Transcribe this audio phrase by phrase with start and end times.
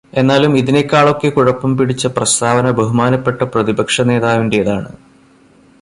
[0.13, 4.91] എന്നാലും ഇതിനേക്കാളൊക്കെ കുഴപ്പം പിടിച്ച പ്രസ്താവന ബഹുമാനപ്പെട്ട പ്രതിപക്ഷനേതാവിന്റേതാണ്.